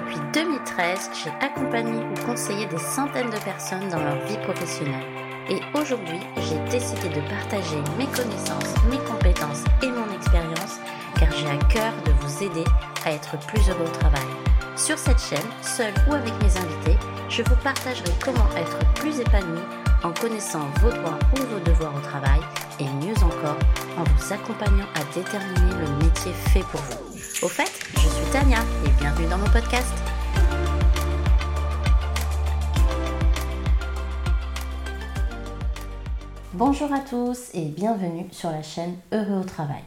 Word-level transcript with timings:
Depuis 0.00 0.20
2013, 0.32 1.10
j'ai 1.12 1.46
accompagné 1.46 1.92
ou 1.92 2.26
conseillé 2.26 2.64
des 2.66 2.78
centaines 2.78 3.28
de 3.28 3.38
personnes 3.44 3.86
dans 3.90 4.02
leur 4.02 4.16
vie 4.24 4.38
professionnelle. 4.38 5.04
Et 5.50 5.60
aujourd'hui, 5.78 6.20
j'ai 6.36 6.58
décidé 6.70 7.08
de 7.10 7.20
partager 7.28 7.76
mes 7.98 8.06
connaissances, 8.06 8.74
mes 8.90 8.98
compétences 8.98 9.62
et 9.82 9.88
mon 9.88 10.10
expérience 10.14 10.80
car 11.18 11.30
j'ai 11.32 11.48
à 11.48 11.58
cœur 11.68 11.92
de 12.06 12.12
vous 12.12 12.44
aider 12.44 12.64
à 13.04 13.12
être 13.12 13.38
plus 13.46 13.68
heureux 13.68 13.84
au 13.84 13.98
travail. 13.98 14.26
Sur 14.74 14.96
cette 14.96 15.20
chaîne, 15.20 15.50
seul 15.60 15.92
ou 16.08 16.14
avec 16.14 16.32
mes 16.42 16.56
invités, 16.56 16.98
je 17.28 17.42
vous 17.42 17.56
partagerai 17.56 18.10
comment 18.24 18.48
être 18.56 18.78
plus 18.94 19.20
épanoui 19.20 19.60
en 20.02 20.12
connaissant 20.12 20.66
vos 20.80 20.90
droits 20.90 21.18
ou 21.34 21.42
vos 21.42 21.60
devoirs 21.60 21.94
au 21.94 22.00
travail 22.00 22.40
et 22.78 22.84
mieux 23.04 23.16
encore 23.22 23.58
en 23.98 24.04
vous 24.04 24.32
accompagnant 24.32 24.88
à 24.94 25.14
déterminer 25.14 25.74
le 25.78 26.04
métier 26.04 26.32
fait 26.32 26.64
pour 26.70 26.80
vous. 26.80 27.09
Au 27.42 27.48
fait, 27.48 27.70
je 27.94 28.00
suis 28.00 28.32
Tania 28.32 28.58
et 28.86 28.90
bienvenue 28.98 29.28
dans 29.28 29.36
mon 29.36 29.50
podcast. 29.50 29.92
Bonjour 36.54 36.92
à 36.92 37.00
tous 37.00 37.50
et 37.52 37.66
bienvenue 37.66 38.26
sur 38.30 38.50
la 38.50 38.62
chaîne 38.62 38.96
Heureux 39.12 39.40
au 39.40 39.44
travail. 39.44 39.82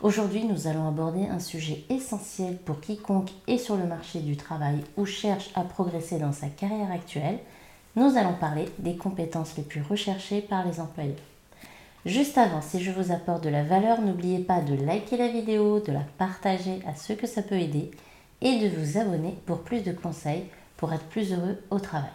Aujourd'hui, 0.00 0.44
nous 0.44 0.66
allons 0.66 0.88
aborder 0.88 1.26
un 1.26 1.38
sujet 1.38 1.84
essentiel 1.88 2.56
pour 2.58 2.80
quiconque 2.80 3.30
est 3.46 3.58
sur 3.58 3.76
le 3.76 3.84
marché 3.84 4.18
du 4.18 4.36
travail 4.36 4.78
ou 4.96 5.06
cherche 5.06 5.50
à 5.54 5.62
progresser 5.62 6.18
dans 6.18 6.32
sa 6.32 6.48
carrière 6.48 6.90
actuelle. 6.90 7.38
Nous 7.94 8.16
allons 8.16 8.34
parler 8.34 8.68
des 8.78 8.96
compétences 8.96 9.56
les 9.56 9.62
plus 9.62 9.82
recherchées 9.82 10.40
par 10.40 10.66
les 10.66 10.80
employeurs. 10.80 11.16
Juste 12.04 12.36
avant, 12.36 12.62
si 12.62 12.82
je 12.82 12.90
vous 12.90 13.12
apporte 13.12 13.44
de 13.44 13.48
la 13.48 13.62
valeur, 13.62 14.00
n'oubliez 14.00 14.40
pas 14.40 14.60
de 14.60 14.74
liker 14.74 15.16
la 15.16 15.28
vidéo, 15.28 15.78
de 15.78 15.92
la 15.92 16.04
partager 16.18 16.80
à 16.84 16.96
ceux 16.96 17.14
que 17.14 17.28
ça 17.28 17.42
peut 17.42 17.60
aider 17.60 17.92
et 18.40 18.58
de 18.58 18.68
vous 18.68 18.98
abonner 18.98 19.38
pour 19.46 19.60
plus 19.60 19.82
de 19.82 19.92
conseils 19.92 20.44
pour 20.76 20.92
être 20.92 21.04
plus 21.04 21.32
heureux 21.32 21.58
au 21.70 21.78
travail. 21.78 22.10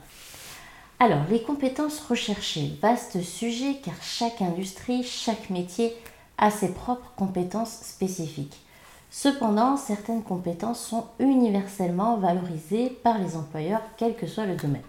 Alors, 1.00 1.22
les 1.30 1.42
compétences 1.42 2.02
recherchées, 2.02 2.78
vaste 2.82 3.22
sujet 3.22 3.78
car 3.82 3.96
chaque 4.02 4.42
industrie, 4.42 5.04
chaque 5.04 5.50
métier 5.50 5.94
a 6.38 6.52
ses 6.52 6.74
propres 6.74 7.14
compétences 7.16 7.80
spécifiques. 7.82 8.60
Cependant, 9.10 9.78
certaines 9.78 10.24
compétences 10.24 10.86
sont 10.86 11.06
universellement 11.20 12.18
valorisées 12.18 12.90
par 12.90 13.20
les 13.20 13.38
employeurs, 13.38 13.84
quel 13.96 14.16
que 14.16 14.28
soit 14.28 14.46
le 14.46 14.58
domaine. 14.58 14.82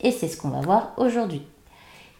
Et 0.00 0.10
c'est 0.10 0.28
ce 0.28 0.36
qu'on 0.36 0.48
va 0.48 0.60
voir 0.60 0.92
aujourd'hui. 0.96 1.42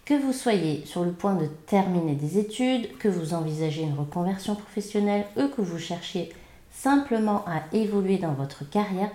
Que 0.09 0.15
vous 0.15 0.33
soyez 0.33 0.87
sur 0.87 1.03
le 1.03 1.11
point 1.11 1.35
de 1.35 1.45
terminer 1.45 2.15
des 2.15 2.39
études, 2.39 2.97
que 2.97 3.07
vous 3.07 3.35
envisagez 3.35 3.83
une 3.83 3.93
reconversion 3.93 4.55
professionnelle 4.55 5.27
ou 5.37 5.49
que 5.49 5.61
vous 5.61 5.77
cherchiez 5.77 6.33
simplement 6.71 7.45
à 7.45 7.61
évoluer 7.77 8.17
dans 8.17 8.33
votre 8.33 8.67
carrière, 8.67 9.11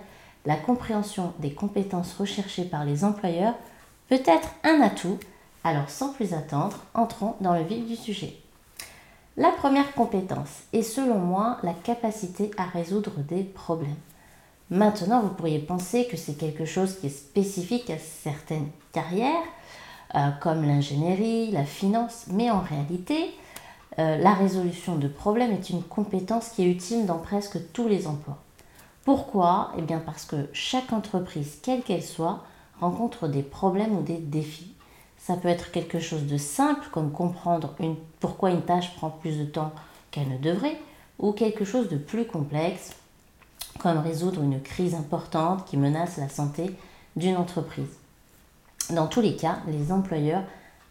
la 0.46 0.54
compréhension 0.54 1.32
des 1.40 1.52
compétences 1.52 2.14
recherchées 2.14 2.62
par 2.62 2.84
les 2.84 3.02
employeurs 3.02 3.56
peut 4.08 4.22
être 4.24 4.50
un 4.62 4.80
atout. 4.82 5.18
Alors 5.64 5.90
sans 5.90 6.12
plus 6.12 6.32
attendre, 6.32 6.84
entrons 6.94 7.34
dans 7.40 7.54
le 7.54 7.64
vif 7.64 7.84
du 7.88 7.96
sujet. 7.96 8.36
La 9.36 9.50
première 9.50 9.94
compétence 9.94 10.62
est 10.72 10.82
selon 10.82 11.18
moi 11.18 11.58
la 11.64 11.72
capacité 11.72 12.52
à 12.56 12.66
résoudre 12.66 13.18
des 13.18 13.42
problèmes. 13.42 13.96
Maintenant, 14.70 15.22
vous 15.22 15.34
pourriez 15.34 15.58
penser 15.58 16.06
que 16.06 16.16
c'est 16.16 16.38
quelque 16.38 16.66
chose 16.66 17.00
qui 17.00 17.08
est 17.08 17.10
spécifique 17.10 17.90
à 17.90 17.98
certaines 17.98 18.68
carrières, 18.92 19.42
euh, 20.16 20.30
comme 20.40 20.64
l'ingénierie, 20.64 21.50
la 21.50 21.64
finance, 21.64 22.26
mais 22.30 22.50
en 22.50 22.60
réalité, 22.60 23.34
euh, 23.98 24.16
la 24.18 24.32
résolution 24.32 24.96
de 24.96 25.08
problèmes 25.08 25.52
est 25.52 25.70
une 25.70 25.82
compétence 25.82 26.48
qui 26.48 26.62
est 26.62 26.70
utile 26.70 27.06
dans 27.06 27.18
presque 27.18 27.58
tous 27.72 27.88
les 27.88 28.06
emplois. 28.06 28.38
Pourquoi? 29.04 29.72
Eh 29.78 29.82
bien 29.82 29.98
parce 29.98 30.24
que 30.24 30.48
chaque 30.52 30.92
entreprise, 30.92 31.58
quelle 31.62 31.82
qu'elle 31.82 32.02
soit, 32.02 32.44
rencontre 32.80 33.28
des 33.28 33.42
problèmes 33.42 33.96
ou 33.96 34.02
des 34.02 34.18
défis. 34.18 34.74
Ça 35.18 35.36
peut 35.36 35.48
être 35.48 35.70
quelque 35.70 36.00
chose 36.00 36.26
de 36.26 36.36
simple, 36.36 36.86
comme 36.90 37.10
comprendre 37.10 37.74
pourquoi 38.20 38.50
une 38.50 38.62
tâche 38.62 38.94
prend 38.96 39.10
plus 39.10 39.38
de 39.38 39.44
temps 39.44 39.72
qu'elle 40.10 40.28
ne 40.28 40.38
devrait, 40.38 40.80
ou 41.18 41.32
quelque 41.32 41.64
chose 41.64 41.88
de 41.88 41.96
plus 41.96 42.26
complexe, 42.26 42.92
comme 43.78 43.98
résoudre 43.98 44.42
une 44.42 44.60
crise 44.60 44.94
importante 44.94 45.64
qui 45.66 45.76
menace 45.76 46.18
la 46.18 46.28
santé 46.28 46.74
d'une 47.16 47.36
entreprise. 47.36 48.03
Dans 48.90 49.06
tous 49.06 49.20
les 49.20 49.36
cas, 49.36 49.58
les 49.66 49.92
employeurs 49.92 50.42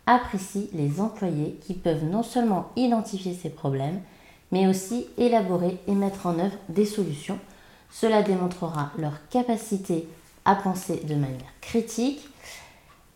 apprécient 0.05 0.67
les 0.73 0.99
employés 0.99 1.59
qui 1.65 1.73
peuvent 1.73 2.05
non 2.05 2.23
seulement 2.23 2.69
identifier 2.75 3.33
ces 3.33 3.49
problèmes, 3.49 4.01
mais 4.51 4.67
aussi 4.67 5.07
élaborer 5.17 5.79
et 5.87 5.93
mettre 5.93 6.25
en 6.25 6.39
œuvre 6.39 6.57
des 6.69 6.85
solutions. 6.85 7.39
Cela 7.91 8.23
démontrera 8.23 8.91
leur 8.97 9.27
capacité 9.29 10.07
à 10.45 10.55
penser 10.55 11.01
de 11.07 11.15
manière 11.15 11.53
critique, 11.61 12.27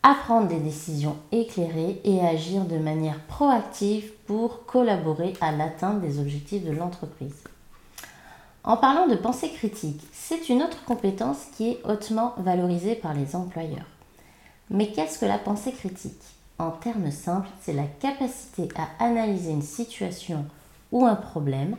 à 0.04 0.14
prendre 0.14 0.48
des 0.48 0.60
décisions 0.60 1.18
éclairées 1.32 2.00
et 2.04 2.22
à 2.22 2.30
agir 2.30 2.64
de 2.64 2.78
manière 2.78 3.20
proactive 3.22 4.12
pour 4.26 4.66
collaborer 4.66 5.34
à 5.42 5.52
l'atteinte 5.52 6.02
des 6.02 6.20
objectifs 6.20 6.64
de 6.64 6.72
l'entreprise. 6.72 7.44
En 8.64 8.78
parlant 8.78 9.08
de 9.08 9.16
pensée 9.16 9.50
critique, 9.50 10.02
c'est 10.14 10.50
une 10.50 10.62
autre 10.62 10.84
compétence 10.86 11.40
qui 11.56 11.70
est 11.70 11.80
hautement 11.84 12.36
valorisée 12.38 12.96
par 12.96 13.14
les 13.14 13.36
employeurs. 13.36 13.86
Mais 14.70 14.92
qu'est-ce 14.92 15.20
que 15.20 15.26
la 15.26 15.38
pensée 15.38 15.72
critique? 15.72 16.22
En 16.60 16.72
termes 16.72 17.12
simples, 17.12 17.50
c'est 17.62 17.74
la 17.74 17.84
capacité 17.84 18.68
à 18.76 19.04
analyser 19.04 19.52
une 19.52 19.62
situation 19.62 20.46
ou 20.92 21.06
un 21.06 21.16
problème, 21.16 21.78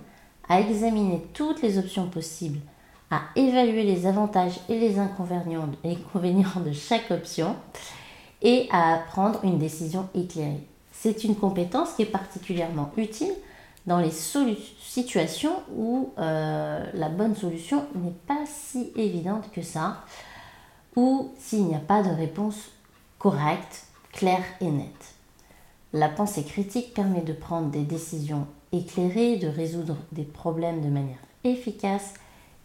à 0.48 0.60
examiner 0.60 1.26
toutes 1.34 1.62
les 1.62 1.78
options 1.78 2.08
possibles, 2.08 2.60
à 3.10 3.22
évaluer 3.36 3.82
les 3.82 4.06
avantages 4.06 4.60
et 4.68 4.78
les 4.78 4.98
inconvénients, 4.98 5.66
de 6.64 6.72
chaque 6.72 7.10
option 7.10 7.56
et 8.40 8.68
à 8.70 9.02
prendre 9.08 9.44
une 9.44 9.58
décision 9.58 10.08
éclairée. 10.14 10.66
C'est 10.92 11.24
une 11.24 11.36
compétence 11.36 11.92
qui 11.94 12.02
est 12.02 12.06
particulièrement 12.06 12.90
utile 12.96 13.32
dans 13.86 13.98
les 13.98 14.10
situations 14.10 15.54
où 15.74 16.12
euh, 16.18 16.84
la 16.94 17.08
bonne 17.08 17.34
solution 17.34 17.84
n'est 17.94 18.16
pas 18.26 18.44
si 18.46 18.92
évidente 18.96 19.50
que 19.50 19.62
ça, 19.62 20.04
ou 20.94 21.30
s'il 21.38 21.64
n'y 21.64 21.74
a 21.74 21.80
pas 21.80 22.02
de 22.02 22.10
réponse 22.10 22.70
correcte, 23.18 23.84
claire 24.12 24.44
et 24.60 24.70
nette. 24.70 25.14
La 25.92 26.08
pensée 26.08 26.44
critique 26.44 26.94
permet 26.94 27.22
de 27.22 27.32
prendre 27.32 27.70
des 27.70 27.82
décisions 27.82 28.46
éclairées, 28.72 29.36
de 29.36 29.48
résoudre 29.48 29.96
des 30.12 30.24
problèmes 30.24 30.82
de 30.82 30.88
manière 30.88 31.18
efficace 31.44 32.14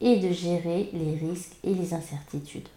et 0.02 0.18
de 0.18 0.32
gérer 0.32 0.90
les 0.94 1.16
risques 1.16 1.56
et 1.64 1.74
les 1.74 1.94
incertitudes. 1.94 2.68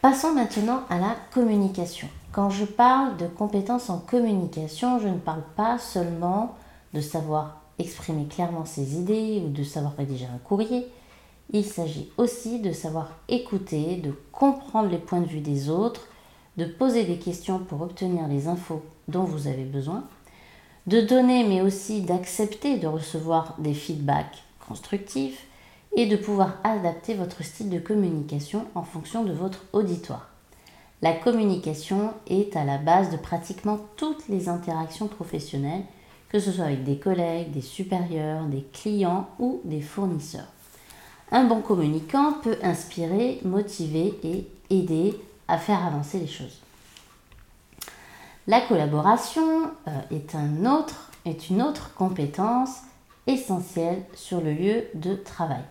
Passons 0.00 0.34
maintenant 0.34 0.82
à 0.90 0.98
la 0.98 1.16
communication. 1.32 2.08
Quand 2.32 2.50
je 2.50 2.64
parle 2.64 3.16
de 3.16 3.26
compétences 3.26 3.90
en 3.90 3.98
communication, 3.98 4.98
je 4.98 5.08
ne 5.08 5.18
parle 5.18 5.44
pas 5.56 5.78
seulement 5.78 6.56
de 6.92 7.00
savoir 7.00 7.60
exprimer 7.78 8.26
clairement 8.26 8.64
ses 8.64 8.96
idées 8.96 9.42
ou 9.44 9.50
de 9.50 9.64
savoir 9.64 9.94
rédiger 9.96 10.26
un 10.26 10.38
courrier. 10.38 10.86
Il 11.52 11.64
s'agit 11.64 12.10
aussi 12.16 12.60
de 12.60 12.72
savoir 12.72 13.08
écouter, 13.28 13.96
de 13.96 14.12
comprendre 14.32 14.88
les 14.88 14.98
points 14.98 15.20
de 15.20 15.26
vue 15.26 15.40
des 15.40 15.68
autres, 15.68 16.06
de 16.56 16.64
poser 16.64 17.04
des 17.04 17.18
questions 17.18 17.58
pour 17.58 17.82
obtenir 17.82 18.28
les 18.28 18.48
infos 18.48 18.82
dont 19.08 19.24
vous 19.24 19.46
avez 19.46 19.64
besoin, 19.64 20.04
de 20.86 21.00
donner 21.00 21.44
mais 21.44 21.60
aussi 21.60 22.02
d'accepter 22.02 22.78
de 22.78 22.86
recevoir 22.86 23.54
des 23.58 23.74
feedbacks 23.74 24.44
constructifs 24.66 25.46
et 25.96 26.06
de 26.06 26.16
pouvoir 26.16 26.58
adapter 26.64 27.14
votre 27.14 27.42
style 27.42 27.70
de 27.70 27.78
communication 27.78 28.66
en 28.74 28.82
fonction 28.82 29.24
de 29.24 29.32
votre 29.32 29.64
auditoire. 29.72 30.30
La 31.02 31.12
communication 31.12 32.12
est 32.26 32.56
à 32.56 32.64
la 32.64 32.78
base 32.78 33.10
de 33.10 33.16
pratiquement 33.16 33.78
toutes 33.96 34.28
les 34.28 34.48
interactions 34.48 35.06
professionnelles, 35.06 35.84
que 36.28 36.40
ce 36.40 36.50
soit 36.50 36.64
avec 36.64 36.84
des 36.84 36.96
collègues, 36.96 37.52
des 37.52 37.60
supérieurs, 37.60 38.44
des 38.46 38.64
clients 38.72 39.28
ou 39.38 39.60
des 39.64 39.80
fournisseurs. 39.80 40.48
Un 41.30 41.44
bon 41.44 41.60
communicant 41.60 42.34
peut 42.42 42.56
inspirer, 42.62 43.40
motiver 43.44 44.14
et 44.22 44.46
aider 44.70 45.14
à 45.48 45.58
faire 45.58 45.84
avancer 45.84 46.18
les 46.18 46.26
choses. 46.26 46.60
La 48.46 48.60
collaboration 48.60 49.70
euh, 49.88 49.90
est, 50.10 50.34
est 51.24 51.50
une 51.50 51.62
autre 51.62 51.94
compétence 51.94 52.80
essentielle 53.26 54.02
sur 54.14 54.40
le 54.40 54.52
lieu 54.52 54.84
de 54.94 55.14
travail. 55.14 55.64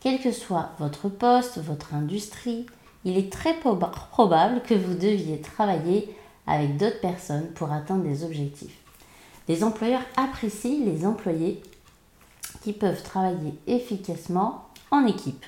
Quel 0.00 0.20
que 0.20 0.32
soit 0.32 0.70
votre 0.78 1.08
poste, 1.08 1.58
votre 1.58 1.94
industrie, 1.94 2.66
il 3.04 3.16
est 3.16 3.32
très 3.32 3.54
probable 3.54 4.62
que 4.62 4.74
vous 4.74 4.94
deviez 4.94 5.40
travailler 5.40 6.14
avec 6.46 6.76
d'autres 6.76 7.00
personnes 7.00 7.48
pour 7.54 7.72
atteindre 7.72 8.04
des 8.04 8.24
objectifs. 8.24 8.76
Les 9.48 9.64
employeurs 9.64 10.04
apprécient 10.16 10.84
les 10.84 11.06
employés 11.06 11.62
qui 12.62 12.72
peuvent 12.72 13.02
travailler 13.02 13.54
efficacement 13.66 14.66
en 14.90 15.06
équipe 15.06 15.44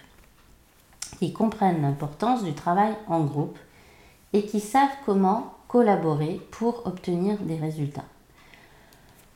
comprennent 1.31 1.83
l'importance 1.83 2.43
du 2.43 2.55
travail 2.55 2.95
en 3.07 3.21
groupe 3.21 3.59
et 4.33 4.47
qui 4.47 4.61
savent 4.61 4.97
comment 5.05 5.55
collaborer 5.69 6.41
pour 6.51 6.87
obtenir 6.87 7.39
des 7.39 7.57
résultats. 7.57 8.07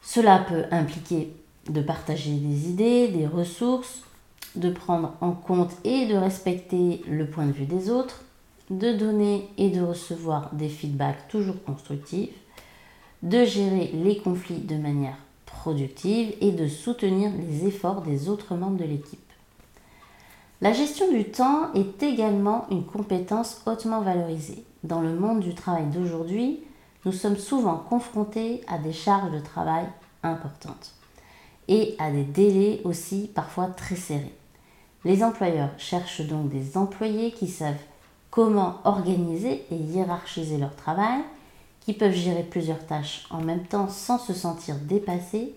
Cela 0.02 0.38
peut 0.38 0.64
impliquer 0.70 1.34
de 1.68 1.82
partager 1.82 2.32
des 2.32 2.68
idées, 2.68 3.08
des 3.08 3.26
ressources, 3.26 4.02
de 4.54 4.70
prendre 4.70 5.12
en 5.20 5.32
compte 5.32 5.72
et 5.84 6.06
de 6.06 6.14
respecter 6.14 7.02
le 7.08 7.26
point 7.26 7.46
de 7.46 7.52
vue 7.52 7.66
des 7.66 7.90
autres, 7.90 8.22
de 8.70 8.92
donner 8.92 9.48
et 9.58 9.70
de 9.70 9.82
recevoir 9.82 10.54
des 10.54 10.68
feedbacks 10.68 11.28
toujours 11.28 11.62
constructifs, 11.64 12.34
de 13.22 13.44
gérer 13.44 13.90
les 13.94 14.18
conflits 14.18 14.60
de 14.60 14.76
manière 14.76 15.16
productive 15.44 16.34
et 16.40 16.52
de 16.52 16.68
soutenir 16.68 17.30
les 17.36 17.66
efforts 17.66 18.02
des 18.02 18.28
autres 18.28 18.54
membres 18.54 18.78
de 18.78 18.84
l'équipe. 18.84 19.25
La 20.62 20.72
gestion 20.72 21.12
du 21.12 21.24
temps 21.24 21.70
est 21.74 22.02
également 22.02 22.66
une 22.70 22.86
compétence 22.86 23.60
hautement 23.66 24.00
valorisée. 24.00 24.64
Dans 24.84 25.02
le 25.02 25.14
monde 25.14 25.40
du 25.40 25.54
travail 25.54 25.84
d'aujourd'hui, 25.86 26.60
nous 27.04 27.12
sommes 27.12 27.36
souvent 27.36 27.76
confrontés 27.76 28.62
à 28.66 28.78
des 28.78 28.94
charges 28.94 29.32
de 29.32 29.40
travail 29.40 29.84
importantes 30.22 30.94
et 31.68 31.94
à 31.98 32.10
des 32.10 32.24
délais 32.24 32.80
aussi 32.84 33.30
parfois 33.34 33.66
très 33.66 33.96
serrés. 33.96 34.34
Les 35.04 35.22
employeurs 35.22 35.70
cherchent 35.76 36.26
donc 36.26 36.48
des 36.48 36.78
employés 36.78 37.32
qui 37.32 37.48
savent 37.48 37.74
comment 38.30 38.78
organiser 38.84 39.66
et 39.70 39.76
hiérarchiser 39.76 40.56
leur 40.56 40.74
travail, 40.74 41.20
qui 41.80 41.92
peuvent 41.92 42.14
gérer 42.14 42.42
plusieurs 42.42 42.84
tâches 42.86 43.26
en 43.30 43.42
même 43.42 43.64
temps 43.66 43.88
sans 43.88 44.18
se 44.18 44.32
sentir 44.32 44.76
dépassés 44.76 45.54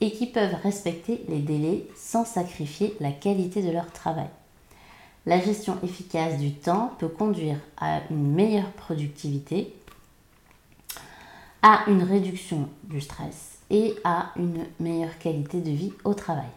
et 0.00 0.12
qui 0.12 0.26
peuvent 0.26 0.56
respecter 0.62 1.24
les 1.28 1.40
délais 1.40 1.86
sans 1.96 2.24
sacrifier 2.24 2.96
la 3.00 3.12
qualité 3.12 3.62
de 3.62 3.70
leur 3.70 3.90
travail. 3.92 4.28
La 5.26 5.40
gestion 5.40 5.78
efficace 5.82 6.38
du 6.38 6.52
temps 6.52 6.92
peut 6.98 7.08
conduire 7.08 7.56
à 7.78 8.00
une 8.10 8.32
meilleure 8.32 8.70
productivité, 8.72 9.74
à 11.62 11.84
une 11.88 12.02
réduction 12.02 12.68
du 12.82 13.00
stress 13.00 13.58
et 13.70 13.94
à 14.04 14.32
une 14.36 14.66
meilleure 14.80 15.18
qualité 15.18 15.60
de 15.60 15.70
vie 15.70 15.92
au 16.04 16.12
travail. 16.12 16.50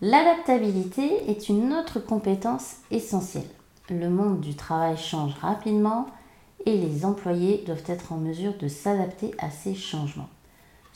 L'adaptabilité 0.00 1.28
est 1.28 1.48
une 1.48 1.72
autre 1.72 1.98
compétence 1.98 2.76
essentielle. 2.92 3.50
Le 3.90 4.08
monde 4.08 4.40
du 4.40 4.54
travail 4.54 4.96
change 4.96 5.34
rapidement 5.40 6.06
et 6.66 6.76
les 6.76 7.04
employés 7.04 7.64
doivent 7.66 7.82
être 7.88 8.12
en 8.12 8.18
mesure 8.18 8.56
de 8.58 8.68
s'adapter 8.68 9.32
à 9.38 9.50
ces 9.50 9.74
changements. 9.74 10.28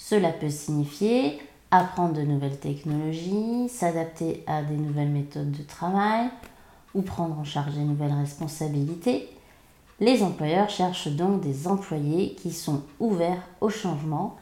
Cela 0.04 0.32
peut 0.32 0.50
signifier 0.50 1.40
apprendre 1.70 2.14
de 2.14 2.22
nouvelles 2.22 2.58
technologies, 2.58 3.68
s'adapter 3.68 4.42
à 4.48 4.62
des 4.64 4.76
nouvelles 4.76 5.10
méthodes 5.10 5.52
de 5.52 5.62
travail 5.62 6.28
ou 6.92 7.02
prendre 7.02 7.38
en 7.38 7.44
charge 7.44 7.74
des 7.74 7.84
nouvelles 7.84 8.12
responsabilités. 8.12 9.28
Les 10.00 10.24
employeurs 10.24 10.70
cherchent 10.70 11.06
donc 11.06 11.40
des 11.40 11.68
employés 11.68 12.34
qui 12.34 12.50
sont 12.50 12.82
ouverts 12.98 13.46
au 13.60 13.70
changement, 13.70 14.36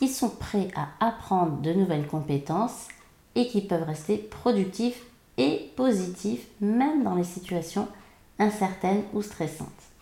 qui 0.00 0.08
sont 0.08 0.30
prêts 0.30 0.68
à 0.74 0.88
apprendre 1.06 1.60
de 1.60 1.72
nouvelles 1.72 2.08
compétences 2.08 2.88
et 3.36 3.46
qui 3.46 3.60
peuvent 3.60 3.84
rester 3.86 4.16
productifs 4.18 5.00
et 5.38 5.70
positifs 5.76 6.48
même 6.60 7.04
dans 7.04 7.14
les 7.14 7.22
situations 7.22 7.86
incertaines 8.40 9.04
ou 9.12 9.22
stressantes. 9.22 9.93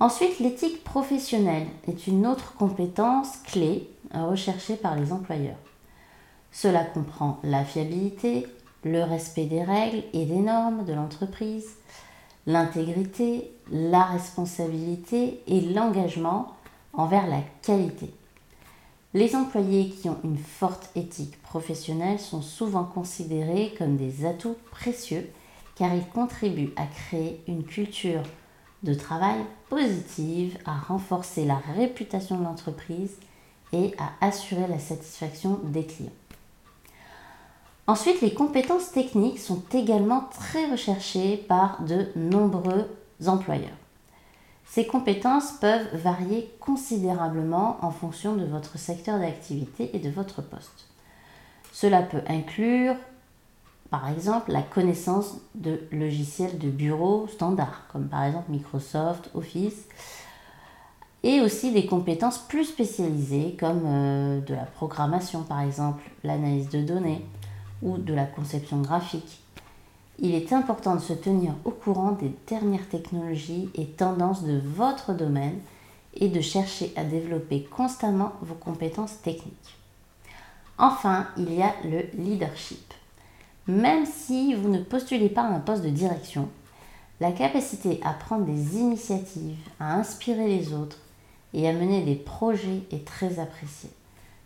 Ensuite, 0.00 0.38
l'éthique 0.38 0.82
professionnelle 0.82 1.66
est 1.86 2.06
une 2.06 2.26
autre 2.26 2.54
compétence 2.54 3.36
clé 3.44 3.86
recherchée 4.14 4.76
par 4.76 4.96
les 4.96 5.12
employeurs. 5.12 5.58
Cela 6.52 6.84
comprend 6.84 7.38
la 7.44 7.64
fiabilité, 7.66 8.46
le 8.82 9.02
respect 9.04 9.44
des 9.44 9.62
règles 9.62 10.02
et 10.14 10.24
des 10.24 10.38
normes 10.38 10.86
de 10.86 10.94
l'entreprise, 10.94 11.68
l'intégrité, 12.46 13.52
la 13.70 14.04
responsabilité 14.04 15.42
et 15.46 15.60
l'engagement 15.60 16.54
envers 16.94 17.26
la 17.26 17.42
qualité. 17.60 18.10
Les 19.12 19.36
employés 19.36 19.90
qui 19.90 20.08
ont 20.08 20.18
une 20.24 20.38
forte 20.38 20.88
éthique 20.96 21.40
professionnelle 21.42 22.18
sont 22.18 22.40
souvent 22.42 22.84
considérés 22.84 23.74
comme 23.76 23.98
des 23.98 24.24
atouts 24.24 24.56
précieux 24.70 25.28
car 25.74 25.94
ils 25.94 26.06
contribuent 26.06 26.72
à 26.76 26.86
créer 26.86 27.42
une 27.48 27.64
culture 27.64 28.22
de 28.82 28.94
travail 28.94 29.38
positive, 29.68 30.58
à 30.64 30.74
renforcer 30.74 31.44
la 31.44 31.60
réputation 31.76 32.38
de 32.38 32.44
l'entreprise 32.44 33.16
et 33.72 33.94
à 33.98 34.26
assurer 34.26 34.66
la 34.66 34.78
satisfaction 34.78 35.60
des 35.64 35.84
clients. 35.84 36.10
Ensuite, 37.86 38.20
les 38.20 38.34
compétences 38.34 38.92
techniques 38.92 39.38
sont 39.38 39.62
également 39.72 40.28
très 40.30 40.70
recherchées 40.70 41.36
par 41.36 41.82
de 41.82 42.06
nombreux 42.14 42.88
employeurs. 43.26 43.68
Ces 44.64 44.86
compétences 44.86 45.52
peuvent 45.60 45.96
varier 45.96 46.48
considérablement 46.60 47.78
en 47.82 47.90
fonction 47.90 48.36
de 48.36 48.44
votre 48.44 48.78
secteur 48.78 49.18
d'activité 49.18 49.90
et 49.94 49.98
de 49.98 50.10
votre 50.10 50.42
poste. 50.42 50.86
Cela 51.72 52.02
peut 52.02 52.22
inclure, 52.28 52.94
par 53.90 54.08
exemple, 54.08 54.52
la 54.52 54.62
connaissance 54.62 55.38
de 55.54 55.80
logiciels 55.92 56.58
de 56.58 56.70
bureau 56.70 57.26
standards, 57.28 57.86
comme 57.92 58.08
par 58.08 58.24
exemple 58.24 58.50
Microsoft, 58.50 59.30
Office, 59.34 59.86
et 61.22 61.40
aussi 61.40 61.72
des 61.72 61.86
compétences 61.86 62.38
plus 62.38 62.64
spécialisées, 62.64 63.56
comme 63.58 63.82
euh, 63.84 64.40
de 64.40 64.54
la 64.54 64.64
programmation, 64.64 65.42
par 65.42 65.60
exemple, 65.60 66.02
l'analyse 66.24 66.70
de 66.70 66.80
données 66.80 67.24
ou 67.82 67.98
de 67.98 68.14
la 68.14 68.24
conception 68.24 68.80
graphique 68.80 69.40
il 70.22 70.34
est 70.34 70.52
important 70.52 70.96
de 70.96 71.00
se 71.00 71.14
tenir 71.14 71.54
au 71.64 71.70
courant 71.70 72.12
des 72.12 72.32
dernières 72.46 72.88
technologies 72.88 73.70
et 73.74 73.86
tendances 73.86 74.44
de 74.44 74.60
votre 74.76 75.14
domaine 75.14 75.58
et 76.14 76.28
de 76.28 76.40
chercher 76.40 76.92
à 76.96 77.04
développer 77.04 77.64
constamment 77.64 78.32
vos 78.42 78.54
compétences 78.54 79.22
techniques. 79.22 79.78
Enfin, 80.76 81.26
il 81.38 81.54
y 81.54 81.62
a 81.62 81.72
le 81.84 82.02
leadership. 82.22 82.92
Même 83.70 84.04
si 84.04 84.52
vous 84.52 84.68
ne 84.68 84.80
postulez 84.80 85.28
pas 85.28 85.42
à 85.42 85.54
un 85.54 85.60
poste 85.60 85.84
de 85.84 85.90
direction, 85.90 86.48
la 87.20 87.30
capacité 87.30 88.00
à 88.02 88.12
prendre 88.12 88.44
des 88.44 88.78
initiatives, 88.78 89.60
à 89.78 89.94
inspirer 89.94 90.48
les 90.48 90.72
autres 90.72 90.98
et 91.54 91.68
à 91.68 91.72
mener 91.72 92.02
des 92.02 92.16
projets 92.16 92.82
est 92.90 93.06
très 93.06 93.38
appréciée. 93.38 93.90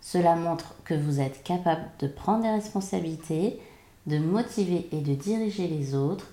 Cela 0.02 0.36
montre 0.36 0.74
que 0.84 0.92
vous 0.92 1.20
êtes 1.20 1.42
capable 1.42 1.86
de 2.00 2.06
prendre 2.06 2.42
des 2.42 2.50
responsabilités, 2.50 3.58
de 4.06 4.18
motiver 4.18 4.88
et 4.92 5.00
de 5.00 5.14
diriger 5.14 5.68
les 5.68 5.94
autres 5.94 6.30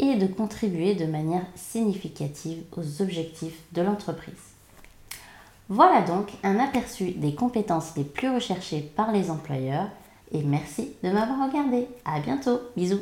et 0.00 0.16
de 0.16 0.26
contribuer 0.26 0.96
de 0.96 1.06
manière 1.06 1.46
significative 1.54 2.64
aux 2.76 3.02
objectifs 3.02 3.62
de 3.70 3.82
l'entreprise. 3.82 4.34
Voilà 5.68 6.02
donc 6.02 6.32
un 6.42 6.58
aperçu 6.58 7.12
des 7.12 7.36
compétences 7.36 7.92
les 7.96 8.02
plus 8.02 8.34
recherchées 8.34 8.80
par 8.96 9.12
les 9.12 9.30
employeurs 9.30 9.90
et 10.32 10.42
merci 10.42 10.94
de 11.02 11.10
m'avoir 11.10 11.48
regardé. 11.48 11.86
À 12.04 12.20
bientôt. 12.20 12.60
Bisous. 12.76 13.00